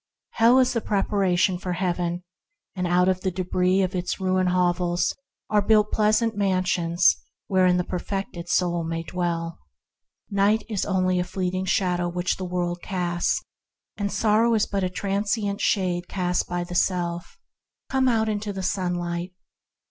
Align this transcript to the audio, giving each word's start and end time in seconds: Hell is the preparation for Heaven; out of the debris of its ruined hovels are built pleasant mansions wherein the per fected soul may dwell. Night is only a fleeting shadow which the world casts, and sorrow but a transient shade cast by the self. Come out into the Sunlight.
Hell 0.31 0.57
is 0.57 0.73
the 0.73 0.81
preparation 0.81 1.59
for 1.59 1.73
Heaven; 1.73 2.23
out 2.75 3.07
of 3.07 3.21
the 3.21 3.29
debris 3.29 3.83
of 3.83 3.93
its 3.93 4.19
ruined 4.19 4.49
hovels 4.49 5.13
are 5.47 5.61
built 5.61 5.91
pleasant 5.91 6.35
mansions 6.35 7.17
wherein 7.45 7.77
the 7.77 7.83
per 7.83 7.99
fected 7.99 8.49
soul 8.49 8.83
may 8.83 9.03
dwell. 9.03 9.59
Night 10.27 10.63
is 10.67 10.87
only 10.87 11.19
a 11.19 11.23
fleeting 11.23 11.65
shadow 11.65 12.09
which 12.09 12.37
the 12.37 12.45
world 12.45 12.81
casts, 12.81 13.43
and 13.95 14.11
sorrow 14.11 14.57
but 14.71 14.83
a 14.83 14.89
transient 14.89 15.61
shade 15.61 16.07
cast 16.07 16.49
by 16.49 16.63
the 16.63 16.73
self. 16.73 17.37
Come 17.91 18.07
out 18.07 18.27
into 18.27 18.51
the 18.51 18.63
Sunlight. 18.63 19.33